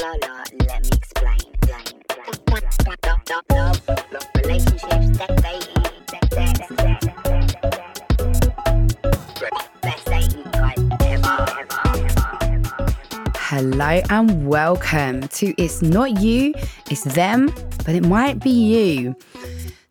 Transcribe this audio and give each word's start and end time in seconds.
la 0.00 0.12
la, 0.12 0.44
let 0.66 0.82
me 0.82 0.90
explain. 0.92 1.38
explain, 2.28 2.56
explain, 2.62 2.94
explain. 2.94 2.98
Love, 3.30 3.44
love, 3.50 3.80
ever. 11.02 11.38
Hello 13.36 14.00
and 14.10 14.46
welcome 14.46 15.26
to 15.28 15.54
It's 15.60 15.82
Not 15.82 16.20
You, 16.20 16.54
It's 16.90 17.02
Them, 17.02 17.52
but 17.84 17.94
it 17.96 18.04
might 18.04 18.40
be 18.40 18.50
you. 18.50 19.16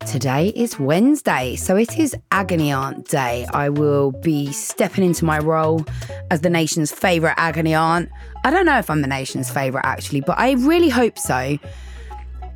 Today 0.06 0.48
is 0.56 0.78
Wednesday, 0.78 1.54
so 1.56 1.76
it 1.76 1.98
is 1.98 2.16
Agony 2.30 2.72
Aunt 2.72 3.08
Day. 3.08 3.46
I 3.52 3.68
will 3.68 4.12
be 4.12 4.52
stepping 4.52 5.04
into 5.04 5.26
my 5.26 5.38
role 5.38 5.84
as 6.30 6.40
the 6.42 6.50
nation's 6.50 6.92
favourite 6.92 7.34
agony 7.36 7.74
aunt. 7.74 8.10
I 8.44 8.50
don't 8.50 8.66
know 8.66 8.78
if 8.78 8.90
I'm 8.90 9.02
the 9.02 9.08
nation's 9.08 9.50
favourite 9.50 9.84
actually, 9.84 10.20
but 10.20 10.38
I 10.38 10.52
really 10.52 10.88
hope 10.88 11.18
so. 11.18 11.58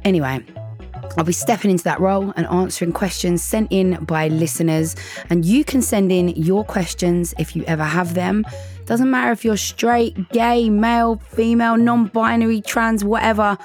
Anyway, 0.05 0.45
I'll 1.16 1.24
be 1.24 1.33
stepping 1.33 1.70
into 1.70 1.84
that 1.84 2.00
role 2.00 2.33
and 2.37 2.47
answering 2.47 2.92
questions 2.92 3.42
sent 3.42 3.70
in 3.70 4.02
by 4.05 4.28
listeners. 4.28 4.97
And 5.30 5.45
you 5.45 5.64
can 5.64 5.83
send 5.83 6.11
in 6.11 6.28
your 6.28 6.64
questions 6.64 7.34
if 7.38 7.55
you 7.55 7.64
ever 7.64 7.84
have 7.84 8.14
them. 8.14 8.45
Doesn't 8.87 9.11
matter 9.11 9.30
if 9.33 9.45
you're 9.45 9.56
straight, 9.56 10.30
gay, 10.30 10.69
male, 10.69 11.16
female, 11.16 11.77
non 11.77 12.06
binary, 12.06 12.61
trans, 12.61 13.05
whatever. 13.05 13.59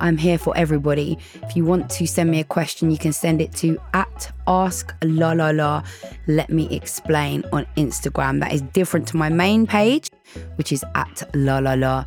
I'm 0.00 0.16
here 0.16 0.38
for 0.38 0.56
everybody. 0.56 1.18
If 1.42 1.56
you 1.56 1.64
want 1.64 1.90
to 1.90 2.06
send 2.06 2.30
me 2.30 2.40
a 2.40 2.44
question, 2.44 2.90
you 2.90 2.98
can 2.98 3.12
send 3.12 3.40
it 3.40 3.52
to 3.56 3.78
at 3.94 4.32
ask 4.46 4.94
la 5.04 5.32
la 5.32 5.50
la. 5.50 5.82
Let 6.26 6.50
me 6.50 6.74
explain 6.74 7.44
on 7.52 7.66
Instagram. 7.76 8.40
That 8.40 8.52
is 8.52 8.62
different 8.62 9.06
to 9.08 9.16
my 9.16 9.28
main 9.28 9.66
page, 9.66 10.10
which 10.56 10.72
is 10.72 10.84
at 10.94 11.28
la 11.34 11.58
la 11.58 11.74
la. 11.74 12.04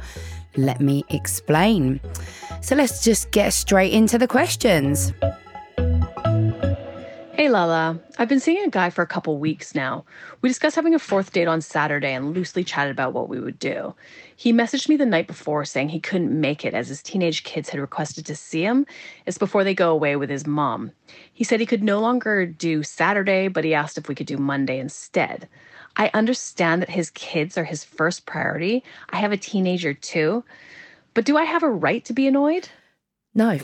Let 0.58 0.82
me 0.82 1.04
explain. 1.10 2.00
So 2.62 2.76
let's 2.76 3.04
just 3.04 3.32
get 3.32 3.54
straight 3.54 3.94
into 3.94 4.18
the 4.18 4.28
questions. 4.28 5.14
Hey 7.44 7.50
Lala, 7.50 8.00
I've 8.18 8.30
been 8.30 8.40
seeing 8.40 8.64
a 8.64 8.70
guy 8.70 8.90
for 8.90 9.02
a 9.02 9.06
couple 9.06 9.38
weeks 9.38 9.76
now. 9.76 10.06
We 10.40 10.48
discussed 10.48 10.78
having 10.78 10.96
a 10.96 10.98
fourth 10.98 11.34
date 11.34 11.50
on 11.50 11.60
Saturday 11.60 12.14
and 12.14 12.34
loosely 12.34 12.64
chatted 12.64 12.92
about 12.92 13.12
what 13.12 13.28
we 13.28 13.38
would 13.38 13.60
do. 13.60 13.94
He 14.34 14.54
messaged 14.54 14.88
me 14.88 14.96
the 14.96 15.06
night 15.06 15.28
before 15.28 15.66
saying 15.66 15.90
he 15.90 16.00
couldn't 16.00 16.40
make 16.40 16.64
it 16.64 16.74
as 16.74 16.88
his 16.88 17.04
teenage 17.04 17.44
kids 17.44 17.68
had 17.68 17.82
requested 17.82 18.26
to 18.28 18.36
see 18.38 18.64
him. 18.64 18.86
It's 19.26 19.38
before 19.38 19.66
they 19.66 19.74
go 19.74 19.92
away 19.92 20.16
with 20.16 20.30
his 20.30 20.48
mom. 20.48 20.94
He 21.34 21.44
said 21.44 21.60
he 21.60 21.66
could 21.66 21.84
no 21.84 22.00
longer 22.00 22.46
do 22.46 22.82
Saturday, 22.82 23.50
but 23.50 23.66
he 23.66 23.74
asked 23.74 23.98
if 23.98 24.08
we 24.08 24.16
could 24.16 24.28
do 24.28 24.38
Monday 24.38 24.80
instead. 24.80 25.50
I 25.98 26.12
understand 26.14 26.82
that 26.82 26.92
his 26.92 27.10
kids 27.10 27.58
are 27.58 27.66
his 27.66 27.84
first 27.84 28.26
priority. 28.26 28.86
I 29.10 29.18
have 29.18 29.34
a 29.34 29.38
teenager 29.38 29.94
too. 29.94 30.46
But 31.14 31.26
do 31.26 31.36
I 31.36 31.44
have 31.44 31.64
a 31.64 31.70
right 31.70 32.06
to 32.06 32.14
be 32.14 32.26
annoyed? 32.26 32.70
No, 33.36 33.60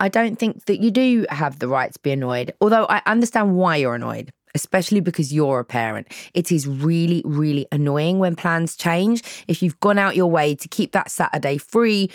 I 0.00 0.08
don't 0.08 0.38
think 0.38 0.64
that 0.64 0.80
you 0.80 0.90
do 0.90 1.26
have 1.30 1.60
the 1.60 1.68
right 1.68 1.92
to 1.92 1.98
be 2.00 2.10
annoyed. 2.10 2.52
Although 2.60 2.86
I 2.86 3.00
understand 3.06 3.54
why 3.54 3.76
you're 3.76 3.94
annoyed, 3.94 4.32
especially 4.54 5.00
because 5.00 5.32
you're 5.32 5.60
a 5.60 5.64
parent. 5.64 6.08
It 6.32 6.50
is 6.50 6.66
really, 6.66 7.22
really 7.24 7.66
annoying 7.70 8.18
when 8.18 8.34
plans 8.36 8.76
change. 8.76 9.22
If 9.46 9.62
you've 9.62 9.78
gone 9.80 9.98
out 9.98 10.16
your 10.16 10.30
way 10.30 10.54
to 10.56 10.68
keep 10.68 10.92
that 10.92 11.10
Saturday 11.10 11.58
free 11.58 12.10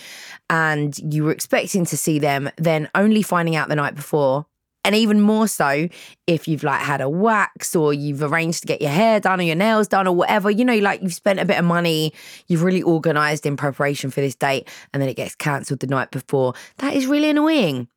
and 0.50 0.97
you 1.14 1.23
were 1.23 1.31
expecting 1.31 1.86
to 1.86 1.97
see 1.97 2.20
them, 2.20 2.50
then 2.58 2.89
only 2.95 3.22
finding 3.22 3.55
out 3.55 3.70
the 3.70 3.75
night 3.75 3.95
before 3.95 4.45
and 4.83 4.95
even 4.95 5.22
more 5.22 5.47
so 5.47 5.88
if 6.27 6.47
you've 6.47 6.63
like 6.63 6.81
had 6.81 7.02
a 7.02 7.09
wax 7.09 7.75
or 7.75 7.94
you've 7.94 8.23
arranged 8.23 8.61
to 8.61 8.67
get 8.67 8.81
your 8.81 8.91
hair 8.91 9.19
done 9.19 9.39
or 9.39 9.44
your 9.44 9.55
nails 9.55 9.88
done 9.88 10.08
or 10.08 10.16
whatever 10.16 10.49
you 10.49 10.63
know 10.63 10.77
like 10.77 11.02
you've 11.02 11.13
spent 11.13 11.39
a 11.39 11.45
bit 11.45 11.58
of 11.58 11.66
money 11.66 12.13
you've 12.47 12.63
really 12.63 12.81
organized 12.81 13.45
in 13.45 13.58
preparation 13.58 14.09
for 14.09 14.21
this 14.21 14.36
date 14.36 14.67
and 14.94 15.02
then 15.02 15.09
it 15.09 15.16
gets 15.16 15.36
cancelled 15.36 15.80
the 15.80 15.88
night 15.88 16.11
before. 16.11 16.53
That 16.77 16.94
is 16.94 17.05
really 17.08 17.30
annoying. 17.30 17.88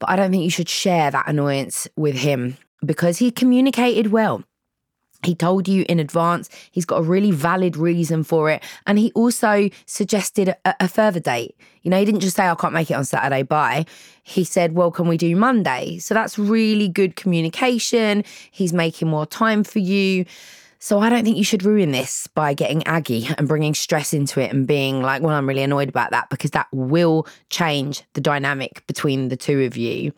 But 0.00 0.10
i 0.10 0.16
don't 0.16 0.30
think 0.30 0.42
you 0.42 0.50
should 0.50 0.68
share 0.68 1.10
that 1.10 1.28
annoyance 1.28 1.88
with 1.96 2.16
him 2.16 2.56
because 2.84 3.18
he 3.18 3.30
communicated 3.30 4.08
well 4.08 4.44
he 5.24 5.34
told 5.34 5.68
you 5.68 5.84
in 5.88 6.00
advance. 6.00 6.48
He's 6.70 6.84
got 6.84 6.96
a 6.96 7.02
really 7.02 7.30
valid 7.30 7.76
reason 7.76 8.24
for 8.24 8.50
it. 8.50 8.62
And 8.86 8.98
he 8.98 9.12
also 9.12 9.68
suggested 9.86 10.48
a, 10.64 10.74
a, 10.80 10.88
further 10.88 11.20
date. 11.20 11.56
You 11.82 11.90
know, 11.90 11.98
he 11.98 12.04
didn't 12.04 12.20
just 12.20 12.36
say, 12.36 12.48
I 12.48 12.54
can't 12.54 12.72
make 12.72 12.90
it 12.90 12.94
on 12.94 13.04
Saturday, 13.04 13.42
bye. 13.42 13.86
He 14.22 14.44
said, 14.44 14.74
Well, 14.74 14.90
can 14.90 15.08
we 15.08 15.16
do 15.16 15.34
Monday? 15.36 15.98
So 15.98 16.14
that's 16.14 16.38
really 16.38 16.88
good 16.88 17.16
communication. 17.16 18.24
He's 18.50 18.72
making 18.72 19.08
more 19.08 19.26
time 19.26 19.64
for 19.64 19.80
you. 19.80 20.24
So 20.84 20.98
I 20.98 21.08
don't 21.08 21.24
think 21.24 21.38
you 21.38 21.44
should 21.44 21.62
ruin 21.62 21.92
this 21.92 22.26
by 22.26 22.52
getting 22.52 22.86
aggy 22.86 23.26
and 23.38 23.48
bringing 23.48 23.72
stress 23.72 24.12
into 24.12 24.38
it 24.38 24.52
and 24.52 24.66
being 24.66 25.00
like, 25.00 25.22
well, 25.22 25.34
I'm 25.34 25.48
really 25.48 25.62
annoyed 25.62 25.88
about 25.88 26.10
that 26.10 26.28
because 26.28 26.50
that 26.50 26.66
will 26.72 27.26
change 27.48 28.02
the 28.12 28.20
dynamic 28.20 28.86
between 28.86 29.28
the 29.28 29.36
two 29.36 29.62
of 29.62 29.78
you. 29.78 30.12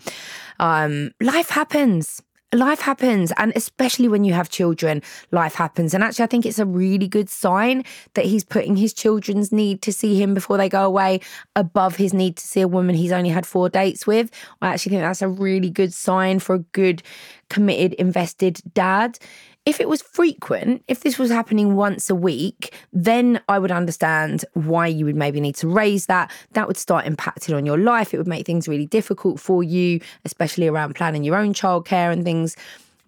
Um, 0.59 1.12
life 1.21 1.50
happens 1.50 2.21
life 2.53 2.81
happens 2.81 3.33
and 3.37 3.53
especially 3.57 4.09
when 4.09 4.25
you 4.25 4.33
have 4.33 4.49
children 4.49 5.03
life 5.33 5.55
happens. 5.55 5.95
And 5.95 6.03
actually 6.03 6.25
i 6.25 6.27
think 6.27 6.47
it's 6.47 6.59
a 6.59 6.67
really 6.67 7.09
good 7.09 7.29
sign 7.29 7.84
that 8.15 8.25
he's 8.25 8.45
putting 8.45 8.77
his 8.77 8.93
children's 8.93 9.53
need 9.53 9.83
to 9.83 9.93
see 9.93 10.21
him 10.21 10.34
before 10.34 10.57
they 10.57 10.69
go 10.69 10.84
away 10.84 11.21
above 11.57 11.97
his 11.97 12.15
need 12.15 12.37
to 12.37 12.47
see 12.47 12.61
a 12.61 12.69
woman 12.69 12.95
he's 12.95 13.12
only 13.12 13.31
had 13.31 13.47
four 13.47 13.69
dates 13.69 14.07
with. 14.07 14.31
I 14.62 14.69
actually 14.69 14.91
think 14.91 15.03
that's 15.03 15.23
a 15.23 15.29
really 15.29 15.71
good 15.71 15.93
sign 15.93 16.39
for 16.39 16.55
a 16.55 16.61
good 16.61 17.03
committed 17.49 17.95
invested 17.95 18.61
dad 18.75 19.19
if 19.66 19.81
it 19.81 19.88
was 19.88 20.00
frequent, 20.00 20.84
if 20.87 21.00
this 21.00 21.19
was 21.19 21.28
happening 21.28 21.75
once 21.75 22.09
a 22.09 22.15
week, 22.15 22.72
then 22.93 23.41
I 23.49 23.59
would 23.59 23.72
understand 23.72 24.44
why 24.54 24.87
you 24.87 25.04
would 25.04 25.16
maybe 25.16 25.41
need 25.41 25.56
to 25.56 25.69
raise 25.69 26.06
that. 26.06 26.31
That 26.53 26.69
would 26.69 26.77
start 26.77 27.04
impacting 27.04 27.54
on 27.56 27.66
your 27.66 27.77
life. 27.77 28.15
It 28.15 28.19
would 28.19 28.28
make 28.28 28.47
things 28.47 28.69
really 28.69 28.87
difficult 28.87 29.41
for 29.41 29.65
you, 29.65 30.00
especially 30.25 30.69
around 30.69 30.94
planning 30.94 31.25
your 31.25 31.37
own 31.37 31.53
childcare 31.53 32.12
and 32.12 32.25
things. 32.25 32.56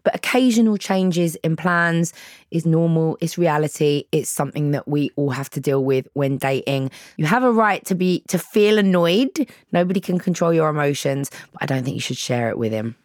But 0.03 0.17
occasional 0.17 0.79
changes 0.79 1.37
in 1.37 1.55
plans 1.55 2.13
is 2.51 2.67
normal, 2.67 3.19
it's 3.21 3.39
reality, 3.39 4.05
it's 4.11 4.31
something 4.31 4.73
that 4.73 4.89
we 4.89 5.11
all 5.17 5.31
have 5.31 5.51
to 5.51 5.61
deal 5.61 5.85
with 5.85 6.09
when 6.15 6.39
dating. 6.39 6.91
You 7.19 7.27
have 7.27 7.45
a 7.45 7.53
right 7.53 7.85
to 7.87 7.95
be 7.95 8.25
to 8.29 8.39
feel 8.39 8.79
annoyed. 8.79 9.49
Nobody 9.71 10.01
can 10.01 10.19
control 10.19 10.53
your 10.53 10.71
emotions, 10.71 11.31
but 11.53 11.63
I 11.63 11.67
don't 11.67 11.85
think 11.85 11.95
you 11.95 12.01
should 12.01 12.17
share 12.17 12.49
it 12.49 12.59
with 12.59 12.73
him. 12.73 12.97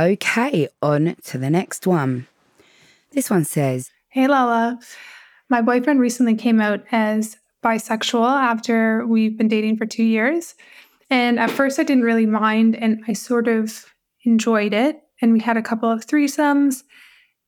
Okay, 0.00 0.66
on 0.80 1.14
to 1.24 1.36
the 1.36 1.50
next 1.50 1.86
one. 1.86 2.26
This 3.12 3.28
one 3.28 3.44
says 3.44 3.90
Hey 4.08 4.26
Lala, 4.28 4.78
my 5.50 5.60
boyfriend 5.60 6.00
recently 6.00 6.34
came 6.36 6.58
out 6.58 6.80
as 6.90 7.36
bisexual 7.62 8.26
after 8.26 9.06
we've 9.06 9.36
been 9.36 9.48
dating 9.48 9.76
for 9.76 9.84
two 9.84 10.02
years. 10.02 10.54
And 11.10 11.38
at 11.38 11.50
first, 11.50 11.78
I 11.78 11.82
didn't 11.82 12.04
really 12.04 12.24
mind 12.24 12.76
and 12.76 13.04
I 13.08 13.12
sort 13.12 13.46
of 13.46 13.92
enjoyed 14.24 14.72
it. 14.72 15.02
And 15.20 15.34
we 15.34 15.40
had 15.40 15.58
a 15.58 15.62
couple 15.62 15.90
of 15.90 16.06
threesomes, 16.06 16.82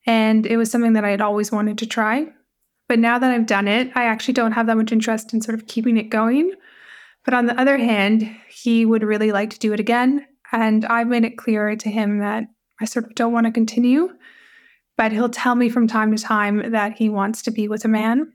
and 0.05 0.45
it 0.45 0.57
was 0.57 0.69
something 0.69 0.93
that 0.93 1.05
I 1.05 1.09
had 1.09 1.21
always 1.21 1.51
wanted 1.51 1.79
to 1.79 1.87
try. 1.87 2.27
But 2.87 2.99
now 2.99 3.17
that 3.17 3.31
I've 3.31 3.47
done 3.47 3.67
it, 3.67 3.91
I 3.95 4.03
actually 4.03 4.35
don't 4.35 4.51
have 4.51 4.67
that 4.67 4.77
much 4.77 4.91
interest 4.91 5.33
in 5.33 5.41
sort 5.41 5.57
of 5.57 5.65
keeping 5.65 5.97
it 5.97 6.11
going. 6.11 6.53
But 7.25 7.33
on 7.33 7.47
the 7.47 7.59
other 7.59 7.79
hand, 7.79 8.29
he 8.47 8.85
would 8.85 9.01
really 9.01 9.31
like 9.31 9.49
to 9.49 9.59
do 9.59 9.73
it 9.73 9.79
again. 9.79 10.27
And 10.53 10.85
I've 10.85 11.07
made 11.07 11.25
it 11.25 11.37
clear 11.37 11.75
to 11.75 11.89
him 11.89 12.19
that 12.19 12.45
I 12.79 12.85
sort 12.85 13.05
of 13.05 13.15
don't 13.15 13.33
want 13.33 13.47
to 13.47 13.51
continue, 13.51 14.09
but 14.95 15.11
he'll 15.11 15.27
tell 15.27 15.55
me 15.55 15.67
from 15.67 15.87
time 15.87 16.15
to 16.15 16.23
time 16.23 16.71
that 16.71 16.93
he 16.93 17.09
wants 17.09 17.41
to 17.41 17.51
be 17.51 17.67
with 17.67 17.83
a 17.83 17.87
man. 17.89 18.31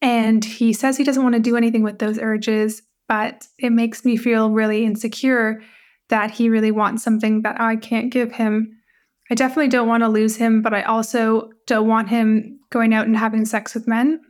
And 0.00 0.44
he 0.44 0.72
says 0.72 0.96
he 0.96 1.04
doesn't 1.04 1.22
want 1.22 1.34
to 1.34 1.40
do 1.40 1.56
anything 1.56 1.82
with 1.82 1.98
those 1.98 2.18
urges, 2.18 2.82
but 3.08 3.48
it 3.58 3.70
makes 3.70 4.04
me 4.04 4.16
feel 4.16 4.50
really 4.50 4.84
insecure 4.84 5.60
that 6.10 6.30
he 6.30 6.48
really 6.48 6.70
wants 6.70 7.02
something 7.02 7.42
that 7.42 7.60
I 7.60 7.76
can't 7.76 8.12
give 8.12 8.32
him. 8.32 8.78
I 9.30 9.34
definitely 9.34 9.68
don't 9.68 9.88
want 9.88 10.02
to 10.02 10.08
lose 10.08 10.36
him, 10.36 10.62
but 10.62 10.74
I 10.74 10.82
also 10.82 11.50
don't 11.66 11.88
want 11.88 12.08
him 12.08 12.60
going 12.70 12.94
out 12.94 13.06
and 13.06 13.16
having 13.16 13.46
sex 13.46 13.74
with 13.74 13.88
men. 13.88 14.20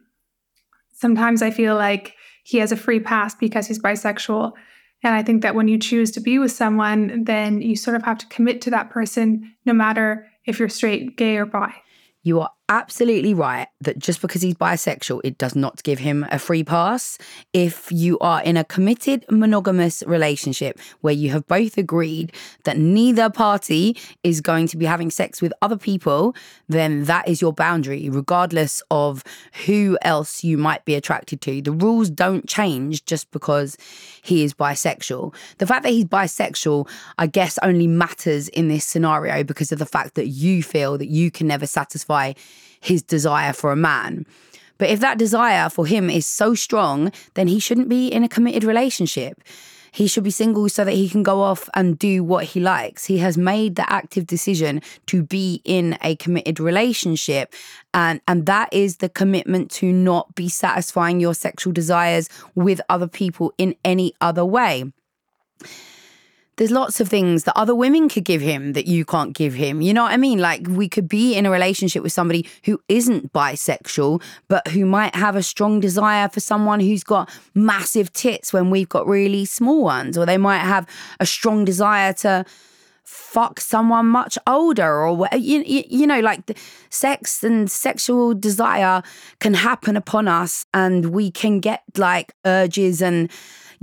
Sometimes 0.92 1.42
I 1.42 1.50
feel 1.50 1.74
like 1.74 2.14
he 2.44 2.58
has 2.58 2.72
a 2.72 2.76
free 2.76 3.00
pass 3.00 3.34
because 3.34 3.66
he's 3.66 3.82
bisexual 3.82 4.52
and 5.04 5.14
I 5.14 5.22
think 5.22 5.42
that 5.42 5.54
when 5.54 5.68
you 5.68 5.78
choose 5.78 6.10
to 6.12 6.20
be 6.20 6.38
with 6.38 6.50
someone, 6.50 7.24
then 7.24 7.60
you 7.60 7.76
sort 7.76 7.94
of 7.94 8.02
have 8.04 8.18
to 8.18 8.26
commit 8.26 8.62
to 8.62 8.70
that 8.70 8.88
person, 8.88 9.54
no 9.66 9.74
matter 9.74 10.26
if 10.46 10.58
you're 10.58 10.70
straight, 10.70 11.16
gay, 11.18 11.36
or 11.36 11.44
bi. 11.44 11.74
You 12.22 12.40
are 12.40 12.50
absolutely 12.68 13.34
right 13.34 13.68
that 13.82 13.98
just 13.98 14.22
because 14.22 14.40
he's 14.40 14.54
bisexual, 14.54 15.20
it 15.22 15.36
does 15.36 15.54
not 15.54 15.82
give 15.82 15.98
him 15.98 16.26
a 16.30 16.38
free 16.38 16.64
pass. 16.64 17.18
If 17.52 17.92
you 17.92 18.18
are 18.20 18.42
in 18.42 18.56
a 18.56 18.64
committed 18.64 19.24
monogamous 19.30 20.02
relationship 20.06 20.80
where 21.02 21.12
you 21.12 21.30
have 21.30 21.46
both 21.46 21.76
agreed 21.76 22.32
that 22.64 22.78
neither 22.78 23.28
party 23.28 23.96
is 24.22 24.40
going 24.40 24.66
to 24.68 24.78
be 24.78 24.86
having 24.86 25.10
sex 25.10 25.42
with 25.42 25.52
other 25.60 25.76
people, 25.76 26.34
then 26.68 27.04
that 27.04 27.28
is 27.28 27.42
your 27.42 27.52
boundary, 27.52 28.08
regardless 28.08 28.82
of 28.90 29.22
who 29.66 29.98
else 30.00 30.42
you 30.42 30.56
might 30.56 30.84
be 30.86 30.94
attracted 30.94 31.42
to. 31.42 31.60
The 31.60 31.72
rules 31.72 32.08
don't 32.08 32.48
change 32.48 33.04
just 33.04 33.30
because 33.30 33.76
he 34.22 34.42
is 34.42 34.54
bisexual. 34.54 35.34
The 35.58 35.66
fact 35.66 35.82
that 35.82 35.90
he's 35.90 36.06
bisexual, 36.06 36.88
I 37.18 37.26
guess, 37.26 37.58
only 37.62 37.86
matters 37.86 38.48
in 38.48 38.68
this 38.68 38.86
scenario 38.86 39.44
because 39.44 39.70
of 39.70 39.78
the 39.78 39.86
fact 39.86 40.14
that 40.14 40.28
you 40.28 40.62
feel 40.62 40.96
that 40.96 41.08
you 41.08 41.30
can 41.30 41.46
never 41.46 41.66
satisfy 41.66 42.32
his 42.80 43.02
desire 43.02 43.52
for 43.52 43.72
a 43.72 43.76
man. 43.76 44.26
But 44.78 44.90
if 44.90 45.00
that 45.00 45.18
desire 45.18 45.68
for 45.68 45.86
him 45.86 46.10
is 46.10 46.26
so 46.26 46.54
strong, 46.54 47.12
then 47.34 47.48
he 47.48 47.60
shouldn't 47.60 47.88
be 47.88 48.08
in 48.08 48.24
a 48.24 48.28
committed 48.28 48.64
relationship. 48.64 49.40
He 49.92 50.08
should 50.08 50.24
be 50.24 50.32
single 50.32 50.68
so 50.68 50.84
that 50.84 50.94
he 50.94 51.08
can 51.08 51.22
go 51.22 51.40
off 51.40 51.68
and 51.72 51.96
do 51.96 52.24
what 52.24 52.46
he 52.46 52.58
likes. 52.58 53.04
He 53.04 53.18
has 53.18 53.38
made 53.38 53.76
the 53.76 53.88
active 53.88 54.26
decision 54.26 54.82
to 55.06 55.22
be 55.22 55.62
in 55.64 55.96
a 56.02 56.16
committed 56.16 56.58
relationship. 56.58 57.54
And, 57.94 58.20
and 58.26 58.46
that 58.46 58.72
is 58.72 58.96
the 58.96 59.08
commitment 59.08 59.70
to 59.72 59.92
not 59.92 60.34
be 60.34 60.48
satisfying 60.48 61.20
your 61.20 61.32
sexual 61.32 61.72
desires 61.72 62.28
with 62.56 62.80
other 62.88 63.06
people 63.06 63.54
in 63.56 63.76
any 63.84 64.14
other 64.20 64.44
way 64.44 64.92
there's 66.56 66.70
lots 66.70 67.00
of 67.00 67.08
things 67.08 67.44
that 67.44 67.56
other 67.56 67.74
women 67.74 68.08
could 68.08 68.24
give 68.24 68.40
him 68.40 68.74
that 68.74 68.86
you 68.86 69.04
can't 69.04 69.32
give 69.32 69.54
him. 69.54 69.80
You 69.80 69.92
know 69.92 70.04
what 70.04 70.12
I 70.12 70.16
mean? 70.16 70.38
Like 70.38 70.66
we 70.68 70.88
could 70.88 71.08
be 71.08 71.34
in 71.34 71.46
a 71.46 71.50
relationship 71.50 72.02
with 72.02 72.12
somebody 72.12 72.48
who 72.64 72.80
isn't 72.88 73.32
bisexual, 73.32 74.22
but 74.48 74.68
who 74.68 74.84
might 74.86 75.14
have 75.14 75.36
a 75.36 75.42
strong 75.42 75.80
desire 75.80 76.28
for 76.28 76.40
someone 76.40 76.80
who's 76.80 77.04
got 77.04 77.30
massive 77.54 78.12
tits 78.12 78.52
when 78.52 78.70
we've 78.70 78.88
got 78.88 79.06
really 79.06 79.44
small 79.44 79.82
ones, 79.82 80.16
or 80.16 80.26
they 80.26 80.38
might 80.38 80.58
have 80.58 80.88
a 81.20 81.26
strong 81.26 81.64
desire 81.64 82.12
to 82.12 82.44
fuck 83.04 83.60
someone 83.60 84.06
much 84.06 84.38
older 84.46 85.06
or 85.06 85.28
you, 85.36 85.62
you, 85.66 86.06
know 86.06 86.20
like 86.20 86.58
sex 86.88 87.44
and 87.44 87.70
sexual 87.70 88.32
desire 88.34 89.02
can 89.40 89.52
happen 89.52 89.94
upon 89.94 90.26
us 90.26 90.64
and 90.72 91.06
we 91.06 91.30
can 91.30 91.60
get 91.60 91.82
like 91.96 92.32
urges 92.46 93.02
and 93.02 93.30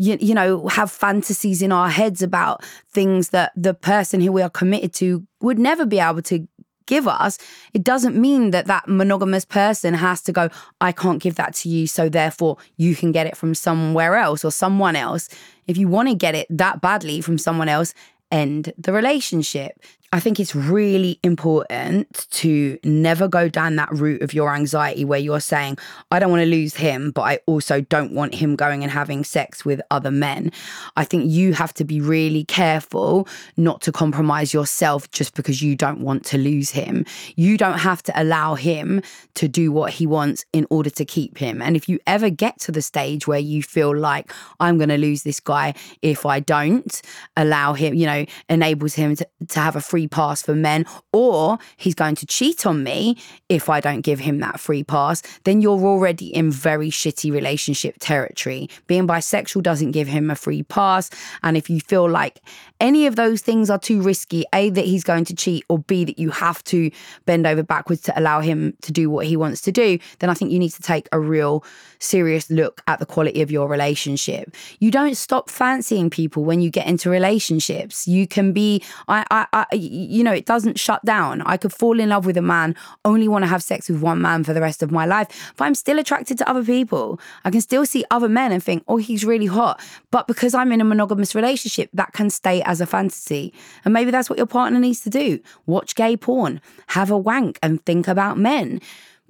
you, 0.02 0.18
you 0.20 0.34
know, 0.34 0.68
have 0.68 0.90
fantasies 0.90 1.62
in 1.62 1.72
our 1.72 1.88
heads 1.88 2.24
about 2.24 2.64
things 2.90 3.30
that 3.30 3.52
the 3.56 3.76
person 3.76 4.20
who 4.20 4.32
we 4.32 4.42
are 4.42 4.50
committed 4.50 4.94
to 4.94 5.28
would 5.42 5.60
never 5.60 5.86
be 5.86 6.00
able 6.00 6.24
to 6.24 6.48
give 6.88 7.08
us, 7.08 7.38
it 7.76 7.84
doesn't 7.84 8.16
mean 8.16 8.50
that 8.50 8.66
that 8.66 8.88
monogamous 8.88 9.46
person 9.46 9.94
has 9.94 10.20
to 10.24 10.32
go, 10.32 10.50
I 10.82 10.92
can't 10.92 11.22
give 11.22 11.36
that 11.36 11.54
to 11.58 11.70
you. 11.70 11.86
So 11.86 12.10
therefore, 12.10 12.58
you 12.78 12.96
can 12.96 13.12
get 13.12 13.28
it 13.28 13.38
from 13.38 13.54
somewhere 13.54 14.16
else 14.16 14.44
or 14.44 14.52
someone 14.52 14.96
else. 14.96 15.30
If 15.68 15.78
you 15.78 15.88
want 15.88 16.10
to 16.10 16.16
get 16.16 16.34
it 16.34 16.48
that 16.50 16.82
badly 16.82 17.22
from 17.22 17.38
someone 17.38 17.70
else, 17.70 17.94
end 18.32 18.74
the 18.80 18.94
relationship. 18.94 19.80
I 20.14 20.20
think 20.20 20.42
it's 20.42 20.54
really 20.54 21.22
important 21.24 22.28
to 22.32 22.78
never 22.84 23.30
go 23.30 23.48
down 23.48 23.78
that 23.78 23.90
route 23.94 24.22
of 24.22 24.34
your 24.34 24.54
anxiety 24.54 25.06
where 25.06 25.20
you're 25.20 25.40
saying, 25.40 25.78
I 26.12 26.20
don't 26.20 26.30
want 26.30 26.42
to 26.42 26.48
lose 26.48 26.76
him, 26.76 27.12
but 27.12 27.22
I 27.22 27.40
also 27.46 27.80
don't 27.80 28.12
want 28.12 28.36
him 28.36 28.58
going 28.58 28.84
and 28.84 28.92
having 28.92 29.24
sex 29.24 29.64
with 29.64 29.82
other 29.90 30.12
men. 30.12 30.52
I 30.98 31.06
think 31.06 31.32
you 31.32 31.54
have 31.54 31.74
to 31.76 31.86
be 31.86 32.02
really 32.02 32.44
careful 32.44 33.26
not 33.56 33.80
to 33.84 33.94
compromise 33.94 34.54
yourself 34.54 35.10
just 35.12 35.34
because 35.34 35.62
you 35.62 35.78
don't 35.78 36.02
want 36.02 36.26
to 36.26 36.38
lose 36.38 36.72
him. 36.72 37.06
You 37.38 37.58
don't 37.58 37.80
have 37.80 38.04
to 38.04 38.22
allow 38.22 38.56
him 38.56 39.02
to 39.36 39.48
do 39.48 39.72
what 39.72 39.94
he 39.94 40.06
wants 40.06 40.44
in 40.52 40.68
order 40.70 40.90
to 40.90 41.06
keep 41.06 41.38
him. 41.38 41.62
And 41.62 41.78
if 41.78 41.88
you 41.88 42.00
ever 42.06 42.30
get 42.30 42.60
to 42.62 42.74
the 42.74 42.82
stage 42.82 43.28
where 43.28 43.40
you 43.40 43.64
feel 43.64 43.96
like, 43.96 44.34
I'm 44.60 44.76
going 44.78 44.90
to 44.90 44.98
lose 44.98 45.24
this 45.24 45.40
guy 45.40 45.74
if 46.02 46.26
I 46.26 46.42
don't 46.42 47.02
allow 47.38 47.72
him, 47.76 47.94
you 47.94 48.06
know, 48.06 48.26
enables 48.50 48.94
him 48.94 49.16
to, 49.16 49.26
to 49.48 49.60
have 49.62 49.78
a 49.78 49.82
free 49.82 50.01
free 50.02 50.08
pass 50.08 50.42
for 50.42 50.56
men, 50.56 50.86
or 51.14 51.60
he's 51.78 51.94
going 51.94 52.16
to 52.16 52.26
cheat 52.26 52.66
on 52.66 52.84
me 52.84 53.18
if 53.50 53.70
I 53.70 53.80
don't 53.80 54.02
give 54.02 54.20
him 54.20 54.40
that 54.40 54.60
free 54.60 54.84
pass, 54.84 55.22
then 55.44 55.62
you're 55.62 55.80
already 55.80 56.34
in 56.34 56.50
very 56.50 56.90
shitty 56.90 57.32
relationship 57.32 57.98
territory. 58.00 58.68
Being 58.88 59.06
bisexual 59.08 59.62
doesn't 59.62 59.92
give 59.92 60.08
him 60.08 60.32
a 60.32 60.36
free 60.36 60.64
pass. 60.64 61.12
And 61.44 61.56
if 61.56 61.70
you 61.70 61.80
feel 61.80 62.10
like 62.10 62.42
any 62.80 63.06
of 63.06 63.16
those 63.16 63.42
things 63.42 63.70
are 63.70 63.78
too 63.78 64.02
risky, 64.02 64.44
A, 64.56 64.72
that 64.72 64.86
he's 64.86 65.04
going 65.04 65.26
to 65.26 65.36
cheat, 65.36 65.66
or 65.70 65.78
B, 65.78 66.04
that 66.06 66.18
you 66.18 66.32
have 66.32 66.64
to 66.66 66.90
bend 67.26 67.46
over 67.46 67.62
backwards 67.62 68.02
to 68.04 68.20
allow 68.20 68.42
him 68.42 68.74
to 68.82 68.92
do 68.92 69.08
what 69.08 69.28
he 69.28 69.38
wants 69.38 69.62
to 69.62 69.72
do, 69.72 70.00
then 70.18 70.32
I 70.32 70.34
think 70.34 70.52
you 70.52 70.58
need 70.58 70.74
to 70.74 70.82
take 70.82 71.08
a 71.12 71.20
real 71.20 71.64
serious 72.00 72.50
look 72.50 72.82
at 72.88 72.98
the 72.98 73.06
quality 73.06 73.44
of 73.44 73.52
your 73.52 73.68
relationship. 73.68 74.56
You 74.80 74.90
don't 74.90 75.16
stop 75.16 75.50
fancying 75.52 76.10
people 76.10 76.44
when 76.44 76.60
you 76.60 76.72
get 76.72 76.88
into 76.88 77.12
relationships. 77.12 78.08
You 78.08 78.26
can 78.26 78.52
be, 78.52 78.82
I, 79.08 79.26
I, 79.30 79.46
I 79.54 79.66
you 79.92 80.24
know, 80.24 80.32
it 80.32 80.46
doesn't 80.46 80.80
shut 80.80 81.04
down. 81.04 81.42
I 81.42 81.58
could 81.58 81.74
fall 81.74 82.00
in 82.00 82.10
love 82.10 82.26
with 82.26 82.38
a 82.38 82.42
man, 82.42 82.76
only 83.04 83.28
want 83.28 83.44
to 83.44 83.48
have 83.48 83.62
sex 83.62 83.90
with 83.90 84.02
one 84.02 84.22
man 84.22 84.44
for 84.44 84.54
the 84.54 84.62
rest 84.62 84.82
of 84.82 84.92
my 84.92 85.06
life, 85.06 85.54
but 85.58 85.66
I'm 85.66 85.76
still 85.76 86.00
attracted 86.00 86.38
to 86.40 86.50
other 86.50 86.64
people. 86.64 87.20
I 87.44 87.52
can 87.52 87.62
still 87.62 87.86
see 87.86 88.06
other 88.10 88.30
men 88.30 88.52
and 88.52 88.64
think, 88.64 88.84
oh, 88.88 88.98
he's 88.98 89.26
really 89.26 89.48
hot. 89.48 89.82
But 90.12 90.28
because 90.28 90.54
I'm 90.54 90.72
in 90.72 90.82
a 90.82 90.86
monogamous 90.86 91.36
relationship, 91.36 91.90
that 91.94 92.14
can 92.14 92.30
stay 92.30 92.62
as 92.64 92.82
a 92.82 92.86
fantasy. 92.86 93.54
And 93.84 93.94
maybe 93.94 94.12
that's 94.12 94.30
what 94.30 94.38
your 94.38 94.48
partner 94.48 94.80
needs 94.80 95.02
to 95.02 95.10
do 95.10 95.40
watch 95.66 95.96
gay 95.96 96.16
porn, 96.18 96.62
have 96.88 97.12
a 97.12 97.18
wank, 97.18 97.60
and 97.62 97.84
think 97.86 98.08
about 98.08 98.38
men 98.38 98.82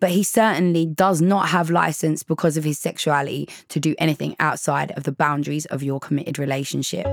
but 0.02 0.10
he 0.10 0.24
certainly 0.24 0.86
does 0.86 1.22
not 1.22 1.50
have 1.50 1.69
license 1.69 2.24
because 2.24 2.58
of 2.58 2.63
his 2.63 2.80
sexuality 2.80 3.48
to 3.69 3.80
do 3.80 3.96
anything 4.00 4.36
outside 4.40 4.92
of 4.98 5.04
the 5.04 5.12
boundaries 5.12 5.68
of 5.68 5.84
your 5.84 6.00
committed 6.00 6.40
relationship. 6.40 7.06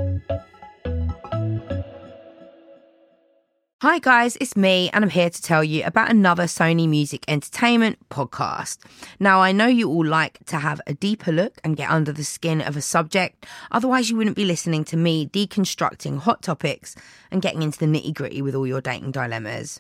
Hi, 3.81 4.01
guys, 4.01 4.37
it's 4.41 4.57
me, 4.57 4.91
and 4.93 5.05
I'm 5.05 5.11
here 5.11 5.31
to 5.31 5.41
tell 5.41 5.63
you 5.63 5.85
about 5.85 6.11
another 6.11 6.47
Sony 6.47 6.89
Music 6.89 7.25
Entertainment 7.29 7.97
podcast. 8.09 8.79
Now, 9.21 9.41
I 9.41 9.53
know 9.53 9.69
you 9.69 9.89
all 9.89 10.05
like 10.05 10.45
to 10.47 10.57
have 10.57 10.81
a 10.89 10.95
deeper 10.95 11.31
look 11.31 11.61
and 11.63 11.77
get 11.77 11.89
under 11.89 12.11
the 12.11 12.25
skin 12.25 12.61
of 12.61 12.77
a 12.77 12.81
subject, 12.81 13.47
otherwise, 13.71 14.11
you 14.11 14.17
wouldn't 14.17 14.35
be 14.35 14.45
listening 14.45 14.83
to 14.87 14.97
me 14.97 15.29
deconstructing 15.29 16.19
hot 16.19 16.43
topics 16.43 16.97
and 17.31 17.41
getting 17.41 17.63
into 17.63 17.79
the 17.79 17.87
nitty 17.87 18.15
gritty 18.15 18.43
with 18.43 18.57
all 18.57 18.67
your 18.67 18.81
dating 18.81 19.13
dilemmas. 19.13 19.79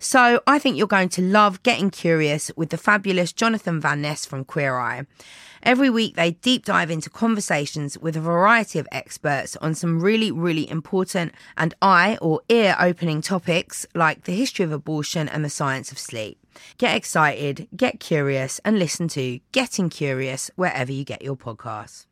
So, 0.00 0.40
I 0.46 0.58
think 0.58 0.76
you're 0.76 0.86
going 0.86 1.08
to 1.10 1.22
love 1.22 1.62
getting 1.62 1.90
curious 1.90 2.52
with 2.56 2.70
the 2.70 2.76
fabulous 2.76 3.32
Jonathan 3.32 3.80
Van 3.80 4.00
Ness 4.00 4.24
from 4.24 4.44
Queer 4.44 4.76
Eye. 4.78 5.06
Every 5.62 5.90
week, 5.90 6.14
they 6.14 6.32
deep 6.32 6.64
dive 6.64 6.90
into 6.90 7.10
conversations 7.10 7.98
with 7.98 8.16
a 8.16 8.20
variety 8.20 8.78
of 8.78 8.86
experts 8.92 9.56
on 9.56 9.74
some 9.74 10.00
really, 10.00 10.30
really 10.30 10.70
important 10.70 11.32
and 11.56 11.74
eye 11.82 12.16
or 12.22 12.42
ear 12.48 12.76
opening 12.78 13.20
topics 13.20 13.86
like 13.94 14.24
the 14.24 14.36
history 14.36 14.64
of 14.64 14.72
abortion 14.72 15.28
and 15.28 15.44
the 15.44 15.50
science 15.50 15.90
of 15.90 15.98
sleep. 15.98 16.38
Get 16.76 16.96
excited, 16.96 17.68
get 17.76 18.00
curious, 18.00 18.60
and 18.64 18.78
listen 18.78 19.08
to 19.08 19.40
Getting 19.52 19.90
Curious 19.90 20.50
wherever 20.56 20.92
you 20.92 21.04
get 21.04 21.22
your 21.22 21.36
podcasts. 21.36 22.06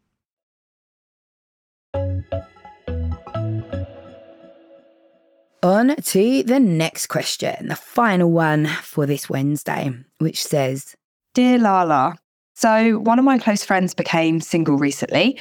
On 5.67 5.97
to 5.97 6.45
the 6.45 6.61
next 6.61 7.09
question, 7.09 7.67
the 7.67 7.75
final 7.75 8.31
one 8.31 8.67
for 8.83 9.05
this 9.05 9.29
Wednesday, 9.29 9.91
which 10.19 10.41
says 10.41 10.95
Dear 11.35 11.59
Lala, 11.59 12.15
so, 12.55 13.01
one 13.01 13.19
of 13.19 13.25
my 13.25 13.37
close 13.37 13.65
friends 13.65 13.93
became 13.93 14.41
single 14.41 14.79
recently. 14.79 15.37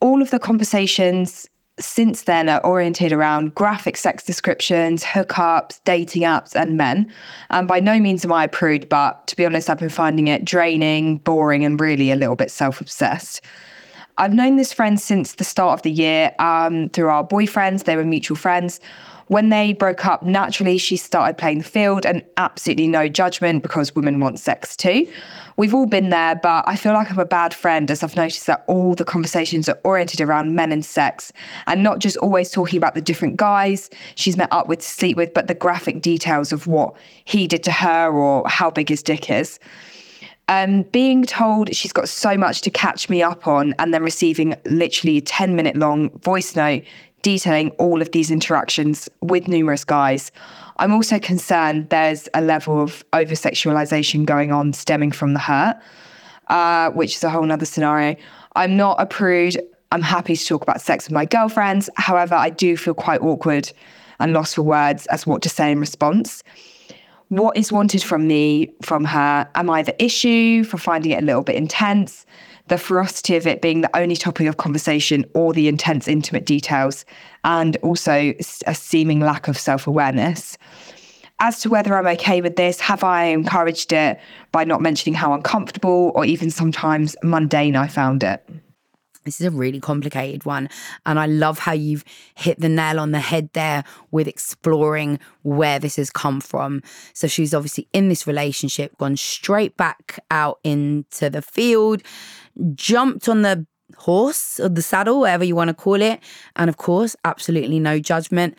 All 0.00 0.20
of 0.20 0.32
the 0.32 0.40
conversations 0.40 1.48
since 1.78 2.22
then 2.22 2.48
are 2.48 2.60
oriented 2.66 3.12
around 3.12 3.54
graphic 3.54 3.96
sex 3.96 4.24
descriptions, 4.24 5.04
hookups, 5.04 5.78
dating 5.84 6.22
apps, 6.22 6.56
and 6.56 6.76
men. 6.76 7.08
And 7.50 7.68
by 7.68 7.78
no 7.78 8.00
means 8.00 8.24
am 8.24 8.32
I 8.32 8.44
a 8.44 8.48
prude, 8.48 8.88
but 8.88 9.28
to 9.28 9.36
be 9.36 9.46
honest, 9.46 9.70
I've 9.70 9.78
been 9.78 9.90
finding 9.90 10.26
it 10.26 10.44
draining, 10.44 11.18
boring, 11.18 11.64
and 11.64 11.80
really 11.80 12.10
a 12.10 12.16
little 12.16 12.34
bit 12.34 12.50
self 12.50 12.80
obsessed. 12.80 13.42
I've 14.16 14.34
known 14.34 14.56
this 14.56 14.72
friend 14.72 15.00
since 15.00 15.34
the 15.34 15.44
start 15.44 15.74
of 15.78 15.82
the 15.82 15.92
year 15.92 16.32
um, 16.40 16.88
through 16.88 17.10
our 17.10 17.24
boyfriends, 17.24 17.84
they 17.84 17.94
were 17.94 18.04
mutual 18.04 18.36
friends. 18.36 18.80
When 19.28 19.50
they 19.50 19.74
broke 19.74 20.06
up, 20.06 20.22
naturally, 20.22 20.78
she 20.78 20.96
started 20.96 21.36
playing 21.36 21.58
the 21.58 21.64
field 21.64 22.06
and 22.06 22.24
absolutely 22.38 22.88
no 22.88 23.08
judgment 23.08 23.62
because 23.62 23.94
women 23.94 24.20
want 24.20 24.38
sex 24.38 24.74
too. 24.74 25.06
We've 25.58 25.74
all 25.74 25.86
been 25.86 26.08
there, 26.08 26.36
but 26.36 26.66
I 26.66 26.76
feel 26.76 26.94
like 26.94 27.10
I'm 27.10 27.18
a 27.18 27.26
bad 27.26 27.52
friend 27.52 27.90
as 27.90 28.02
I've 28.02 28.16
noticed 28.16 28.46
that 28.46 28.64
all 28.68 28.94
the 28.94 29.04
conversations 29.04 29.68
are 29.68 29.78
oriented 29.84 30.20
around 30.20 30.54
men 30.54 30.72
and 30.72 30.84
sex 30.84 31.30
and 31.66 31.82
not 31.82 31.98
just 31.98 32.16
always 32.18 32.50
talking 32.50 32.78
about 32.78 32.94
the 32.94 33.02
different 33.02 33.36
guys 33.36 33.90
she's 34.14 34.36
met 34.36 34.48
up 34.50 34.66
with 34.66 34.78
to 34.78 34.86
sleep 34.86 35.16
with, 35.16 35.34
but 35.34 35.46
the 35.46 35.54
graphic 35.54 36.00
details 36.00 36.52
of 36.52 36.66
what 36.66 36.94
he 37.24 37.46
did 37.46 37.62
to 37.64 37.72
her 37.72 38.10
or 38.10 38.48
how 38.48 38.70
big 38.70 38.88
his 38.88 39.02
dick 39.02 39.30
is. 39.30 39.58
Um, 40.50 40.82
being 40.84 41.24
told 41.24 41.74
she's 41.74 41.92
got 41.92 42.08
so 42.08 42.38
much 42.38 42.62
to 42.62 42.70
catch 42.70 43.10
me 43.10 43.22
up 43.22 43.46
on 43.46 43.74
and 43.78 43.92
then 43.92 44.02
receiving 44.02 44.54
literally 44.64 45.18
a 45.18 45.20
10 45.20 45.54
minute 45.54 45.76
long 45.76 46.08
voice 46.20 46.56
note 46.56 46.84
detailing 47.22 47.70
all 47.72 48.00
of 48.00 48.12
these 48.12 48.30
interactions 48.30 49.08
with 49.20 49.48
numerous 49.48 49.84
guys. 49.84 50.30
I'm 50.76 50.92
also 50.92 51.18
concerned 51.18 51.88
there's 51.90 52.28
a 52.34 52.40
level 52.40 52.80
of 52.80 53.04
over 53.12 53.34
sexualization 53.34 54.24
going 54.24 54.52
on 54.52 54.72
stemming 54.72 55.12
from 55.12 55.34
the 55.34 55.40
hurt, 55.40 55.76
uh, 56.48 56.90
which 56.90 57.16
is 57.16 57.24
a 57.24 57.30
whole 57.30 57.42
nother 57.42 57.66
scenario. 57.66 58.16
I'm 58.54 58.76
not 58.76 59.00
a 59.00 59.06
prude. 59.06 59.60
I'm 59.90 60.02
happy 60.02 60.36
to 60.36 60.44
talk 60.44 60.62
about 60.62 60.80
sex 60.80 61.06
with 61.06 61.12
my 61.12 61.24
girlfriends. 61.24 61.90
However, 61.96 62.34
I 62.34 62.50
do 62.50 62.76
feel 62.76 62.94
quite 62.94 63.20
awkward 63.20 63.72
and 64.20 64.32
lost 64.32 64.54
for 64.54 64.62
words 64.62 65.06
as 65.06 65.26
what 65.26 65.42
to 65.42 65.48
say 65.48 65.72
in 65.72 65.80
response. 65.80 66.42
What 67.28 67.56
is 67.56 67.70
wanted 67.70 68.02
from 68.02 68.26
me, 68.26 68.72
from 68.82 69.04
her? 69.04 69.48
Am 69.54 69.68
I 69.68 69.82
the 69.82 70.02
issue 70.02 70.64
for 70.64 70.78
finding 70.78 71.12
it 71.12 71.22
a 71.22 71.26
little 71.26 71.42
bit 71.42 71.56
intense? 71.56 72.26
the 72.68 72.78
ferocity 72.78 73.36
of 73.36 73.46
it 73.46 73.60
being 73.60 73.80
the 73.80 73.96
only 73.96 74.16
topic 74.16 74.46
of 74.46 74.56
conversation 74.56 75.24
or 75.34 75.52
the 75.52 75.68
intense, 75.68 76.06
intimate 76.06 76.46
details, 76.46 77.04
and 77.44 77.76
also 77.78 78.34
a 78.66 78.74
seeming 78.74 79.20
lack 79.20 79.48
of 79.48 79.58
self 79.58 79.86
awareness. 79.86 80.56
As 81.40 81.60
to 81.60 81.70
whether 81.70 81.96
I'm 81.96 82.06
okay 82.18 82.40
with 82.40 82.56
this, 82.56 82.80
have 82.80 83.04
I 83.04 83.24
encouraged 83.24 83.92
it 83.92 84.18
by 84.50 84.64
not 84.64 84.80
mentioning 84.80 85.14
how 85.14 85.32
uncomfortable 85.34 86.12
or 86.14 86.24
even 86.24 86.50
sometimes 86.50 87.16
mundane 87.22 87.76
I 87.76 87.86
found 87.86 88.24
it? 88.24 88.44
This 89.28 89.40
is 89.40 89.46
a 89.46 89.50
really 89.50 89.80
complicated 89.80 90.44
one. 90.44 90.68
And 91.04 91.18
I 91.18 91.26
love 91.26 91.58
how 91.58 91.72
you've 91.72 92.04
hit 92.34 92.58
the 92.60 92.68
nail 92.68 92.98
on 92.98 93.12
the 93.12 93.20
head 93.20 93.50
there 93.52 93.84
with 94.10 94.26
exploring 94.26 95.20
where 95.42 95.78
this 95.78 95.96
has 95.96 96.10
come 96.10 96.40
from. 96.40 96.82
So 97.12 97.28
she's 97.28 97.52
obviously 97.52 97.88
in 97.92 98.08
this 98.08 98.26
relationship, 98.26 98.96
gone 98.98 99.16
straight 99.16 99.76
back 99.76 100.18
out 100.30 100.58
into 100.64 101.28
the 101.28 101.42
field, 101.42 102.02
jumped 102.74 103.28
on 103.28 103.42
the 103.42 103.66
horse 103.96 104.58
or 104.60 104.68
the 104.68 104.82
saddle, 104.82 105.20
whatever 105.20 105.44
you 105.44 105.54
want 105.54 105.68
to 105.68 105.74
call 105.74 106.00
it. 106.00 106.20
And 106.56 106.68
of 106.68 106.76
course, 106.76 107.16
absolutely 107.24 107.80
no 107.80 107.98
judgment. 107.98 108.56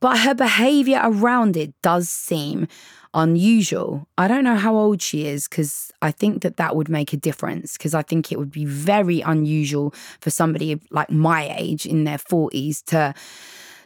But 0.00 0.18
her 0.18 0.34
behavior 0.34 1.00
around 1.02 1.56
it 1.56 1.74
does 1.82 2.08
seem 2.08 2.68
unusual. 3.14 4.06
I 4.16 4.28
don't 4.28 4.44
know 4.44 4.56
how 4.56 4.76
old 4.76 5.02
she 5.02 5.26
is 5.26 5.48
because 5.48 5.90
I 6.02 6.10
think 6.10 6.42
that 6.42 6.56
that 6.56 6.76
would 6.76 6.88
make 6.88 7.12
a 7.12 7.16
difference 7.16 7.76
because 7.76 7.94
I 7.94 8.02
think 8.02 8.30
it 8.30 8.38
would 8.38 8.52
be 8.52 8.64
very 8.64 9.20
unusual 9.20 9.94
for 10.20 10.30
somebody 10.30 10.80
like 10.90 11.10
my 11.10 11.54
age 11.58 11.86
in 11.86 12.04
their 12.04 12.18
40s 12.18 12.84
to 12.86 13.14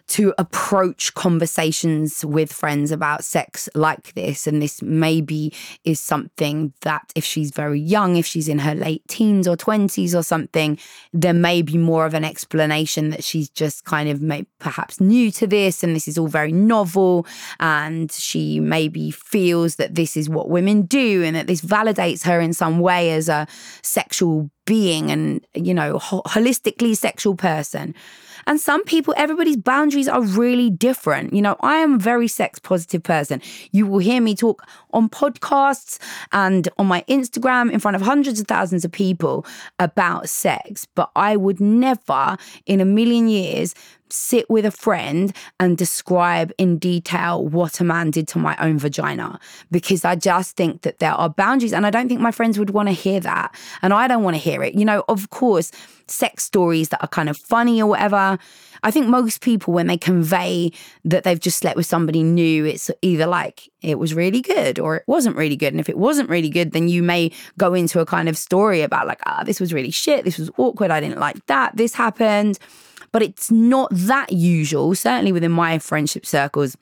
to 0.09 0.35
approach 0.39 1.15
conversations 1.15 2.25
with 2.25 2.53
friends 2.53 2.91
about 2.91 3.25
sex 3.25 3.69
like 3.75 4.15
this. 4.15 4.47
And 4.47 4.61
this 4.61 4.83
maybe 4.83 5.53
is 5.85 6.01
something 6.01 6.73
that 6.83 7.13
if 7.15 7.25
she's 7.25 7.51
very 7.51 7.81
young, 7.81 8.17
if 8.17 8.27
she's 8.27 8.49
in 8.49 8.61
her 8.61 8.75
late 8.75 9.07
teens 9.09 9.49
or 9.49 9.57
20s 9.57 10.15
or 10.15 10.23
something, 10.23 10.79
there 11.13 11.35
may 11.35 11.63
be 11.63 11.79
more 11.79 12.07
of 12.07 12.15
an 12.15 12.25
explanation 12.25 13.11
that 13.11 13.25
she's 13.25 13.49
just 13.49 13.85
kind 13.85 14.09
of 14.09 14.21
may, 14.21 14.47
perhaps 14.59 15.01
new 15.01 15.31
to 15.33 15.47
this 15.47 15.83
and 15.83 15.95
this 15.95 16.09
is 16.09 16.19
all 16.19 16.29
very 16.29 16.53
novel. 16.53 17.27
And 17.61 18.11
she 18.11 18.61
maybe 18.61 19.11
feels 19.11 19.77
that 19.77 19.95
this 19.95 20.17
is 20.17 20.29
what 20.29 20.49
women 20.49 20.83
do 20.83 21.23
and 21.23 21.37
that 21.37 21.47
this 21.47 21.61
validates 21.61 22.25
her 22.25 22.41
in 22.41 22.53
some 22.53 22.81
way 22.81 23.13
as 23.13 23.29
a 23.29 23.47
sexual 23.83 24.51
being 24.65 25.11
and, 25.11 25.47
you 25.55 25.75
know, 25.75 25.99
ho- 25.99 26.23
holistically 26.27 26.97
sexual 26.97 27.35
person. 27.35 27.95
And 28.47 28.61
some 28.61 28.85
people, 28.85 29.15
everybody's 29.17 29.57
boundaries 29.57 30.09
are 30.09 30.23
really 30.23 30.71
different. 30.71 31.33
You 31.33 31.43
know, 31.43 31.57
I 31.61 31.77
am 31.77 31.95
a 31.95 31.99
very 31.99 32.29
sex 32.29 32.59
positive 32.59 33.03
person. 33.03 33.41
You 33.71 33.87
will 33.87 33.99
hear 33.99 34.21
me 34.21 34.35
talk 34.35 34.67
on 34.93 35.09
podcasts 35.09 35.99
and 36.33 36.69
on 36.79 36.87
my 36.87 37.05
Instagram 37.09 37.73
in 37.73 37.81
front 37.81 37.95
of 37.95 38.03
hundreds 38.03 38.41
of 38.41 38.47
thousands 38.47 38.85
of 38.85 38.93
people 38.93 39.47
about 39.79 40.29
sex, 40.29 40.87
but 40.95 41.11
I 41.17 41.37
would 41.37 41.61
never 41.61 42.37
in 42.67 42.81
a 42.81 42.85
million 42.85 43.29
years 43.29 43.75
sit 44.13 44.49
with 44.51 44.65
a 44.65 44.71
friend 44.71 45.35
and 45.59 45.77
describe 45.77 46.53
in 46.59 46.79
detail 46.79 47.45
what 47.45 47.81
a 47.81 47.85
man 47.85 48.11
did 48.11 48.29
to 48.29 48.39
my 48.39 48.57
own 48.59 48.79
vagina 48.79 49.39
because 49.71 50.05
I 50.05 50.15
just 50.15 50.57
think 50.57 50.83
that 50.83 50.99
there 50.99 51.13
are 51.13 51.31
boundaries 51.31 51.73
and 51.73 51.87
I 51.87 51.91
don't 51.91 52.09
think 52.09 52.21
my 52.21 52.33
friends 52.33 52.59
would 52.59 52.71
want 52.71 52.89
to 52.89 52.93
hear 52.93 53.21
that 53.21 53.55
and 53.83 53.93
I 53.93 54.09
don't 54.09 54.23
want 54.23 54.37
to 54.37 54.43
hear 54.43 54.63
it. 54.63 54.75
You 54.75 54.85
know, 54.85 55.05
of 55.09 55.31
course, 55.31 55.71
sex 56.07 56.45
stories 56.45 56.91
that 56.91 57.03
are 57.03 57.09
kind 57.09 57.29
of 57.29 57.37
funny 57.37 57.81
or 57.81 57.87
whatever. 57.87 58.39
I 58.85 58.91
think 58.91 59.07
most 59.07 59.41
people, 59.41 59.73
when 59.73 59.87
they 59.87 59.97
convey 59.97 60.73
that 61.05 61.25
they've 61.25 61.39
just 61.39 61.59
slept 61.59 61.77
with 61.77 61.87
somebody 61.87 62.23
new, 62.23 62.65
it's 62.65 62.91
either 63.01 63.27
like 63.27 63.71
it 63.81 63.99
was 63.99 64.13
really 64.15 64.41
good 64.41 64.79
or 64.79 64.97
it 64.97 65.05
wasn't 65.07 65.37
really 65.37 65.57
good. 65.57 65.73
And 65.73 65.81
if 65.81 65.89
it 65.89 65.99
wasn't 65.99 66.29
really 66.29 66.51
good, 66.51 66.73
then 66.73 66.89
you 66.89 67.03
may 67.03 67.31
go 67.59 67.75
into 67.75 68.01
a 68.01 68.07
kind 68.07 68.29
of 68.29 68.37
story 68.37 68.83
about, 68.83 69.07
like, 69.07 69.21
ah, 69.27 69.39
oh, 69.41 69.45
this 69.45 69.61
was 69.61 69.73
really 69.73 69.91
shit. 69.91 70.25
This 70.25 70.39
was 70.39 70.51
awkward. 70.57 70.91
I 70.91 71.01
didn't 71.01 71.21
like 71.21 71.45
that. 71.47 71.77
This 71.77 71.95
happened 71.95 72.59
but 73.13 73.23
it's 73.23 73.51
not 73.51 73.91
that 73.93 74.33
usual, 74.33 74.95
certainly 74.95 75.33
within 75.33 75.53
my 75.53 75.79
friendship 75.79 76.27
circles 76.27 76.77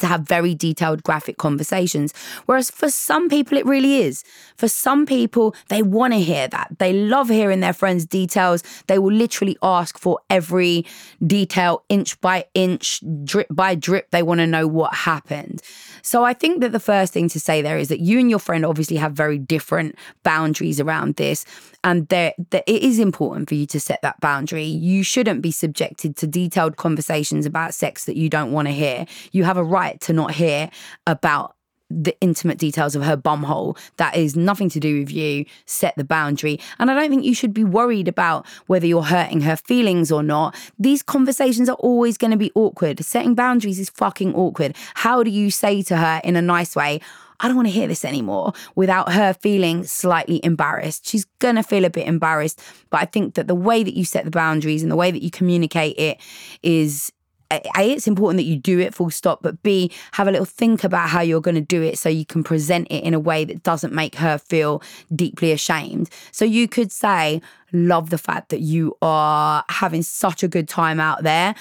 to 0.00 0.06
have 0.06 0.22
very 0.22 0.54
detailed 0.54 1.02
graphic 1.02 1.38
conversations. 1.38 2.12
Whereas 2.46 2.70
for 2.70 2.90
some 2.90 3.28
people, 3.28 3.58
it 3.58 3.66
really 3.66 3.96
is. 4.02 4.24
For 4.56 4.68
some 4.68 5.06
people, 5.06 5.54
they 5.68 5.82
want 5.82 6.12
to 6.12 6.20
hear 6.20 6.48
that. 6.48 6.76
They 6.78 6.92
love 6.92 7.28
hearing 7.28 7.60
their 7.60 7.72
friends' 7.72 8.04
details. 8.06 8.62
They 8.86 8.98
will 8.98 9.12
literally 9.12 9.56
ask 9.62 9.98
for 9.98 10.20
every 10.30 10.86
detail, 11.26 11.84
inch 11.88 12.20
by 12.20 12.46
inch, 12.54 13.02
drip 13.24 13.48
by 13.50 13.74
drip. 13.74 14.10
They 14.10 14.22
want 14.22 14.40
to 14.40 14.46
know 14.46 14.66
what 14.66 14.94
happened. 14.94 15.62
So 16.08 16.24
I 16.24 16.32
think 16.32 16.62
that 16.62 16.72
the 16.72 16.80
first 16.80 17.12
thing 17.12 17.28
to 17.28 17.38
say 17.38 17.60
there 17.60 17.76
is 17.76 17.88
that 17.88 18.00
you 18.00 18.18
and 18.18 18.30
your 18.30 18.38
friend 18.38 18.64
obviously 18.64 18.96
have 18.96 19.12
very 19.12 19.36
different 19.36 19.94
boundaries 20.22 20.80
around 20.80 21.16
this. 21.16 21.44
And 21.84 22.08
there, 22.08 22.32
it 22.50 22.82
is 22.82 22.98
important 22.98 23.50
for 23.50 23.54
you 23.54 23.66
to 23.66 23.78
set 23.78 24.00
that 24.00 24.18
boundary. 24.18 24.64
You 24.64 25.02
shouldn't 25.02 25.42
be 25.42 25.50
subjected 25.50 26.16
to 26.16 26.26
detailed 26.26 26.78
conversations 26.78 27.44
about 27.44 27.74
sex 27.74 28.06
that 28.06 28.16
you 28.16 28.30
don't 28.30 28.52
want 28.52 28.68
to 28.68 28.72
hear. 28.72 29.04
You 29.32 29.44
have 29.44 29.58
a 29.58 29.62
right 29.62 30.00
to 30.00 30.14
not 30.14 30.32
hear 30.32 30.70
about 31.06 31.56
the 31.90 32.16
intimate 32.20 32.58
details 32.58 32.94
of 32.94 33.02
her 33.02 33.16
bumhole. 33.16 33.78
That 33.96 34.16
is 34.16 34.36
nothing 34.36 34.68
to 34.70 34.80
do 34.80 35.00
with 35.00 35.10
you. 35.10 35.46
Set 35.64 35.96
the 35.96 36.04
boundary. 36.04 36.60
And 36.78 36.90
I 36.90 36.94
don't 36.94 37.10
think 37.10 37.24
you 37.24 37.34
should 37.34 37.54
be 37.54 37.64
worried 37.64 38.08
about 38.08 38.46
whether 38.66 38.86
you're 38.86 39.02
hurting 39.02 39.42
her 39.42 39.56
feelings 39.56 40.12
or 40.12 40.22
not. 40.22 40.54
These 40.78 41.02
conversations 41.02 41.68
are 41.68 41.76
always 41.76 42.18
going 42.18 42.30
to 42.30 42.36
be 42.36 42.52
awkward. 42.54 43.04
Setting 43.04 43.34
boundaries 43.34 43.78
is 43.78 43.90
fucking 43.90 44.34
awkward. 44.34 44.76
How 44.94 45.22
do 45.22 45.30
you 45.30 45.50
say 45.50 45.82
to 45.82 45.96
her 45.96 46.20
in 46.24 46.36
a 46.36 46.42
nice 46.42 46.76
way, 46.76 47.00
I 47.40 47.46
don't 47.46 47.56
want 47.56 47.68
to 47.68 47.72
hear 47.72 47.86
this 47.86 48.04
anymore 48.04 48.52
without 48.74 49.12
her 49.12 49.32
feeling 49.32 49.84
slightly 49.84 50.44
embarrassed. 50.44 51.08
She's 51.08 51.24
going 51.38 51.54
to 51.54 51.62
feel 51.62 51.84
a 51.84 51.90
bit 51.90 52.08
embarrassed. 52.08 52.60
But 52.90 53.00
I 53.00 53.04
think 53.04 53.34
that 53.34 53.46
the 53.46 53.54
way 53.54 53.84
that 53.84 53.94
you 53.94 54.04
set 54.04 54.24
the 54.24 54.30
boundaries 54.30 54.82
and 54.82 54.90
the 54.90 54.96
way 54.96 55.10
that 55.10 55.22
you 55.22 55.30
communicate 55.30 55.96
it 55.98 56.20
is 56.62 57.12
a, 57.50 57.60
it's 57.78 58.06
important 58.06 58.38
that 58.38 58.44
you 58.44 58.56
do 58.56 58.78
it 58.78 58.94
full 58.94 59.10
stop, 59.10 59.42
but 59.42 59.62
B, 59.62 59.92
have 60.12 60.28
a 60.28 60.30
little 60.30 60.46
think 60.46 60.84
about 60.84 61.08
how 61.08 61.20
you're 61.20 61.40
going 61.40 61.54
to 61.54 61.60
do 61.60 61.82
it 61.82 61.98
so 61.98 62.08
you 62.08 62.26
can 62.26 62.44
present 62.44 62.88
it 62.90 63.04
in 63.04 63.14
a 63.14 63.20
way 63.20 63.44
that 63.44 63.62
doesn't 63.62 63.92
make 63.92 64.16
her 64.16 64.38
feel 64.38 64.82
deeply 65.14 65.52
ashamed. 65.52 66.10
So 66.32 66.44
you 66.44 66.68
could 66.68 66.92
say, 66.92 67.40
love 67.72 68.10
the 68.10 68.18
fact 68.18 68.50
that 68.50 68.60
you 68.60 68.96
are 69.02 69.64
having 69.68 70.02
such 70.02 70.42
a 70.42 70.48
good 70.48 70.68
time 70.68 71.00
out 71.00 71.22
there. 71.22 71.54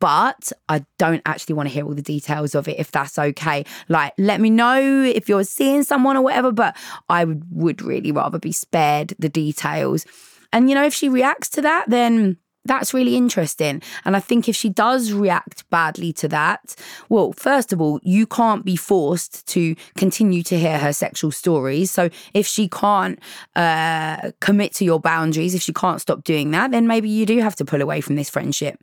But 0.00 0.50
I 0.68 0.84
don't 0.98 1.22
actually 1.26 1.54
want 1.54 1.68
to 1.68 1.72
hear 1.72 1.84
all 1.84 1.94
the 1.94 2.02
details 2.02 2.56
of 2.56 2.66
it 2.66 2.80
if 2.80 2.90
that's 2.90 3.20
okay. 3.20 3.64
Like, 3.88 4.12
let 4.18 4.40
me 4.40 4.50
know 4.50 4.80
if 4.80 5.28
you're 5.28 5.44
seeing 5.44 5.84
someone 5.84 6.16
or 6.16 6.22
whatever, 6.22 6.50
but 6.50 6.76
I 7.08 7.24
would, 7.24 7.82
really 7.82 8.10
rather 8.10 8.40
be 8.40 8.50
spared 8.50 9.14
the 9.20 9.28
details. 9.28 10.04
And, 10.52 10.68
you 10.68 10.74
know, 10.74 10.84
if 10.84 10.92
she 10.92 11.08
reacts 11.08 11.48
to 11.50 11.62
that, 11.62 11.88
then 11.88 12.36
that's 12.64 12.94
really 12.94 13.16
interesting. 13.16 13.82
And 14.04 14.16
I 14.16 14.20
think 14.20 14.48
if 14.48 14.56
she 14.56 14.68
does 14.68 15.12
react 15.12 15.68
badly 15.70 16.12
to 16.14 16.28
that, 16.28 16.76
well, 17.08 17.32
first 17.32 17.72
of 17.72 17.80
all, 17.80 17.98
you 18.02 18.26
can't 18.26 18.64
be 18.64 18.76
forced 18.76 19.46
to 19.48 19.74
continue 19.96 20.42
to 20.44 20.58
hear 20.58 20.78
her 20.78 20.92
sexual 20.92 21.32
stories. 21.32 21.90
So 21.90 22.08
if 22.34 22.46
she 22.46 22.68
can't 22.68 23.18
uh, 23.56 24.30
commit 24.40 24.74
to 24.74 24.84
your 24.84 25.00
boundaries, 25.00 25.54
if 25.54 25.62
she 25.62 25.72
can't 25.72 26.00
stop 26.00 26.24
doing 26.24 26.52
that, 26.52 26.70
then 26.70 26.86
maybe 26.86 27.08
you 27.08 27.26
do 27.26 27.40
have 27.40 27.56
to 27.56 27.64
pull 27.64 27.82
away 27.82 28.00
from 28.00 28.16
this 28.16 28.30
friendship. 28.30 28.78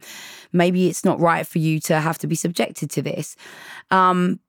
Maybe 0.52 0.90
it's 0.90 1.06
not 1.06 1.20
right 1.20 1.46
for 1.48 1.60
you 1.60 1.80
to 1.82 2.00
have 2.00 2.18
to 2.20 2.28
be 2.28 2.36
subjected 2.36 2.90
to 2.92 3.02
this. 3.02 3.36
Um, 3.92 4.40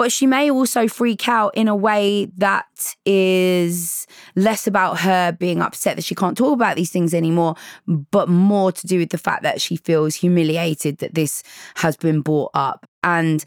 but 0.00 0.10
she 0.10 0.26
may 0.26 0.50
also 0.50 0.88
freak 0.88 1.28
out 1.28 1.54
in 1.54 1.68
a 1.68 1.76
way 1.76 2.24
that 2.38 2.96
is 3.04 4.06
less 4.34 4.66
about 4.66 5.00
her 5.00 5.30
being 5.30 5.60
upset 5.60 5.96
that 5.96 6.06
she 6.06 6.14
can't 6.14 6.38
talk 6.38 6.54
about 6.54 6.74
these 6.74 6.90
things 6.90 7.12
anymore, 7.12 7.54
but 7.86 8.26
more 8.26 8.72
to 8.72 8.86
do 8.86 8.98
with 8.98 9.10
the 9.10 9.18
fact 9.18 9.42
that 9.42 9.60
she 9.60 9.76
feels 9.76 10.14
humiliated 10.14 10.96
that 11.00 11.12
this 11.12 11.42
has 11.74 11.98
been 11.98 12.22
brought 12.22 12.50
up. 12.54 12.86
And 13.04 13.44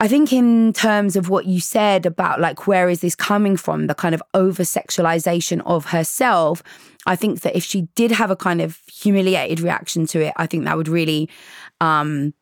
I 0.00 0.08
think, 0.08 0.32
in 0.32 0.72
terms 0.72 1.16
of 1.16 1.28
what 1.28 1.44
you 1.44 1.60
said 1.60 2.06
about 2.06 2.40
like, 2.40 2.66
where 2.66 2.88
is 2.88 3.02
this 3.02 3.14
coming 3.14 3.58
from, 3.58 3.88
the 3.88 3.94
kind 3.94 4.14
of 4.14 4.22
over 4.32 4.62
sexualization 4.62 5.60
of 5.66 5.84
herself, 5.84 6.62
I 7.04 7.14
think 7.14 7.42
that 7.42 7.54
if 7.54 7.62
she 7.62 7.82
did 7.94 8.10
have 8.10 8.30
a 8.30 8.36
kind 8.36 8.62
of 8.62 8.80
humiliated 8.90 9.60
reaction 9.60 10.06
to 10.06 10.20
it, 10.22 10.32
I 10.38 10.46
think 10.46 10.64
that 10.64 10.78
would 10.78 10.88
really 10.88 11.28
um, 11.82 12.32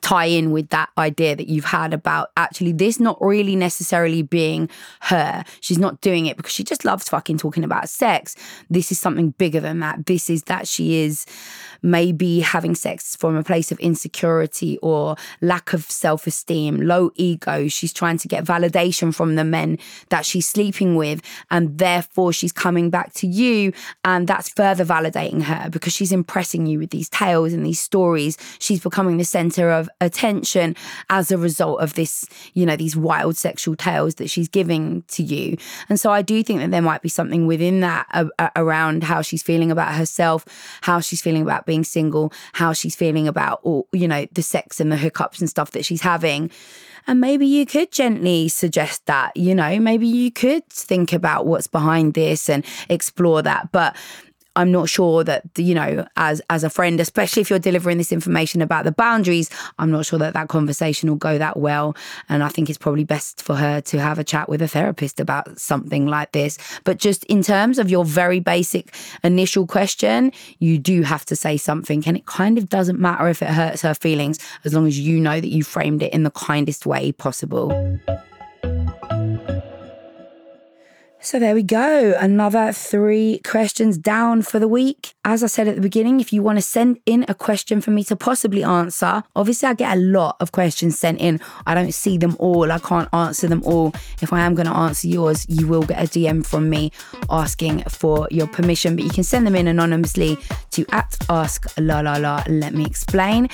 tie 0.00 0.26
in 0.26 0.50
with 0.50 0.70
that 0.70 0.88
idea 0.96 1.36
that 1.36 1.48
you've 1.48 1.66
had 1.66 1.92
about 1.92 2.30
actually 2.36 2.72
this 2.72 2.98
not 2.98 3.18
really 3.20 3.54
necessarily 3.54 4.22
being 4.22 4.68
her. 5.02 5.44
She's 5.60 5.78
not 5.78 6.00
doing 6.00 6.26
it 6.26 6.36
because 6.36 6.52
she 6.52 6.64
just 6.64 6.84
loves 6.84 7.08
fucking 7.08 7.38
talking 7.38 7.64
about 7.64 7.88
sex. 7.88 8.34
This 8.70 8.90
is 8.90 8.98
something 8.98 9.30
bigger 9.30 9.60
than 9.60 9.80
that. 9.80 10.06
This 10.06 10.30
is 10.30 10.44
that 10.44 10.66
she 10.66 10.96
is 10.96 11.26
maybe 11.82 12.40
having 12.40 12.74
sex 12.74 13.16
from 13.16 13.36
a 13.36 13.42
place 13.42 13.72
of 13.72 13.78
insecurity 13.80 14.78
or 14.78 15.16
lack 15.40 15.72
of 15.72 15.84
self 15.90 16.26
esteem, 16.26 16.80
low 16.80 17.10
ego. 17.16 17.68
She's 17.68 17.92
trying 17.92 18.18
to 18.18 18.28
get 18.28 18.44
validation 18.44 19.14
from 19.14 19.34
the 19.34 19.44
men 19.44 19.78
that 20.08 20.24
she's 20.24 20.48
sleeping 20.48 20.96
with. 20.96 21.20
And 21.50 21.78
therefore, 21.78 22.32
she's 22.32 22.52
coming 22.52 22.88
back 22.88 23.12
to 23.14 23.26
you. 23.26 23.72
And 24.04 24.26
that's 24.26 24.48
further 24.48 24.84
validating 24.84 25.42
her 25.42 25.68
because 25.70 25.92
she's 25.92 26.12
impressing 26.12 26.66
you 26.66 26.78
with 26.78 26.90
these 26.90 27.08
tales 27.08 27.52
and 27.52 27.66
these 27.66 27.80
stories. 27.80 28.38
She's 28.58 28.80
becoming 28.80 29.16
the 29.16 29.24
center 29.24 29.70
of 29.70 29.81
attention 30.00 30.76
as 31.10 31.30
a 31.30 31.38
result 31.38 31.80
of 31.80 31.94
this, 31.94 32.26
you 32.54 32.66
know, 32.66 32.76
these 32.76 32.96
wild 32.96 33.36
sexual 33.36 33.76
tales 33.76 34.16
that 34.16 34.30
she's 34.30 34.48
giving 34.48 35.02
to 35.08 35.22
you. 35.22 35.56
And 35.88 35.98
so 35.98 36.10
I 36.10 36.22
do 36.22 36.42
think 36.42 36.60
that 36.60 36.70
there 36.70 36.82
might 36.82 37.02
be 37.02 37.08
something 37.08 37.46
within 37.46 37.80
that 37.80 38.06
uh, 38.12 38.50
around 38.56 39.04
how 39.04 39.22
she's 39.22 39.42
feeling 39.42 39.70
about 39.70 39.94
herself, 39.94 40.44
how 40.82 41.00
she's 41.00 41.22
feeling 41.22 41.42
about 41.42 41.66
being 41.66 41.84
single, 41.84 42.32
how 42.52 42.72
she's 42.72 42.96
feeling 42.96 43.28
about 43.28 43.60
all, 43.62 43.88
you 43.92 44.08
know, 44.08 44.26
the 44.32 44.42
sex 44.42 44.80
and 44.80 44.90
the 44.90 44.96
hookups 44.96 45.40
and 45.40 45.48
stuff 45.48 45.72
that 45.72 45.84
she's 45.84 46.02
having. 46.02 46.50
And 47.06 47.20
maybe 47.20 47.46
you 47.46 47.66
could 47.66 47.90
gently 47.90 48.48
suggest 48.48 49.06
that, 49.06 49.36
you 49.36 49.54
know, 49.54 49.80
maybe 49.80 50.06
you 50.06 50.30
could 50.30 50.68
think 50.68 51.12
about 51.12 51.46
what's 51.46 51.66
behind 51.66 52.14
this 52.14 52.48
and 52.48 52.64
explore 52.88 53.42
that. 53.42 53.72
But 53.72 53.96
I'm 54.56 54.70
not 54.70 54.88
sure 54.88 55.24
that 55.24 55.42
you 55.56 55.74
know 55.74 56.06
as 56.16 56.42
as 56.50 56.64
a 56.64 56.70
friend 56.70 57.00
especially 57.00 57.40
if 57.42 57.50
you're 57.50 57.58
delivering 57.58 57.98
this 57.98 58.12
information 58.12 58.62
about 58.62 58.84
the 58.84 58.92
boundaries 58.92 59.50
I'm 59.78 59.90
not 59.90 60.06
sure 60.06 60.18
that 60.18 60.34
that 60.34 60.48
conversation 60.48 61.08
will 61.08 61.16
go 61.16 61.38
that 61.38 61.56
well. 61.56 61.96
And 62.28 62.42
I 62.42 62.48
think 62.48 62.68
it's 62.68 62.78
probably 62.78 63.04
best 63.04 63.42
for 63.42 63.56
her 63.56 63.80
to 63.82 64.00
have 64.00 64.18
a 64.18 64.24
chat 64.24 64.48
with 64.48 64.62
a 64.62 64.68
therapist 64.68 65.20
about 65.20 65.58
something 65.58 66.06
like 66.06 66.32
this. 66.32 66.58
But 66.84 66.98
just 66.98 67.24
in 67.24 67.42
terms 67.42 67.78
of 67.78 67.90
your 67.90 68.04
very 68.04 68.40
basic 68.40 68.94
initial 69.22 69.66
question 69.66 70.32
you 70.58 70.78
do 70.78 71.02
have 71.02 71.24
to 71.26 71.36
say 71.36 71.56
something. 71.56 72.02
And 72.06 72.16
it 72.16 72.26
kind 72.26 72.58
of 72.58 72.68
doesn't 72.68 72.98
matter 72.98 73.28
if 73.28 73.42
it 73.42 73.48
hurts 73.48 73.82
her 73.82 73.94
feelings 73.94 74.38
as 74.64 74.74
long 74.74 74.86
as 74.86 74.98
you 74.98 75.18
know 75.20 75.40
that 75.40 75.48
you 75.48 75.64
framed 75.64 76.02
it 76.02 76.12
in 76.12 76.22
the 76.22 76.30
kindest 76.30 76.86
way 76.86 77.12
possible 77.12 77.70
so 81.22 81.38
there 81.38 81.54
we 81.54 81.62
go. 81.62 82.14
Another 82.18 82.72
three 82.72 83.40
questions 83.44 83.96
down 83.96 84.42
for 84.42 84.58
the 84.58 84.66
week. 84.66 85.14
As 85.24 85.44
I 85.44 85.46
said 85.46 85.68
at 85.68 85.76
the 85.76 85.80
beginning, 85.80 86.18
if 86.18 86.32
you 86.32 86.42
want 86.42 86.58
to 86.58 86.62
send 86.62 86.98
in 87.06 87.24
a 87.28 87.34
question 87.34 87.80
for 87.80 87.92
me 87.92 88.02
to 88.04 88.16
possibly 88.16 88.64
answer, 88.64 89.22
obviously 89.36 89.68
I 89.68 89.74
get 89.74 89.96
a 89.96 90.00
lot 90.00 90.36
of 90.40 90.50
questions 90.50 90.98
sent 90.98 91.20
in. 91.20 91.40
I 91.64 91.74
don't 91.74 91.94
see 91.94 92.18
them 92.18 92.36
all. 92.40 92.72
I 92.72 92.80
can't 92.80 93.08
answer 93.14 93.46
them 93.46 93.62
all. 93.64 93.94
If 94.20 94.32
I 94.32 94.40
am 94.40 94.56
going 94.56 94.66
to 94.66 94.74
answer 94.74 95.06
yours, 95.06 95.46
you 95.48 95.68
will 95.68 95.84
get 95.84 96.02
a 96.02 96.08
DM 96.08 96.44
from 96.44 96.68
me 96.68 96.90
asking 97.30 97.84
for 97.84 98.26
your 98.32 98.48
permission, 98.48 98.96
but 98.96 99.04
you 99.04 99.10
can 99.10 99.22
send 99.22 99.46
them 99.46 99.54
in 99.54 99.68
anonymously 99.68 100.36
to 100.72 100.84
at 100.90 101.16
ask 101.28 101.66
la 101.78 102.00
la 102.00 102.16
la 102.16 102.42
let 102.48 102.74
me 102.74 102.84
explain. 102.84 103.48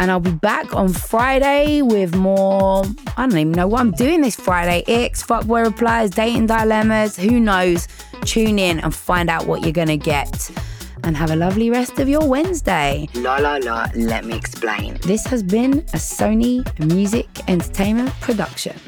And 0.00 0.10
I'll 0.10 0.18
be 0.18 0.32
back 0.32 0.74
on 0.74 0.88
Friday 0.88 1.82
with 1.82 2.16
more. 2.16 2.84
I 3.16 3.28
don't 3.28 3.38
even 3.38 3.52
know 3.52 3.68
what 3.68 3.80
I'm 3.80 3.92
doing 3.92 4.22
this 4.22 4.34
Friday. 4.34 4.82
X, 4.88 5.24
fuckboy 5.24 5.66
replies, 5.66 6.10
dating 6.10 6.46
dilemmas 6.46 7.11
who 7.16 7.40
knows? 7.40 7.88
Tune 8.24 8.58
in 8.58 8.80
and 8.80 8.94
find 8.94 9.28
out 9.30 9.46
what 9.46 9.62
you're 9.62 9.72
going 9.72 9.88
to 9.88 9.96
get. 9.96 10.50
And 11.04 11.16
have 11.16 11.30
a 11.32 11.36
lovely 11.36 11.68
rest 11.68 11.98
of 11.98 12.08
your 12.08 12.26
Wednesday. 12.28 13.08
La 13.14 13.36
la 13.36 13.56
la, 13.56 13.88
let 13.96 14.24
me 14.24 14.36
explain. 14.36 14.98
This 15.02 15.26
has 15.26 15.42
been 15.42 15.78
a 15.78 15.98
Sony 15.98 16.62
Music 16.78 17.26
Entertainment 17.48 18.10
production. 18.20 18.78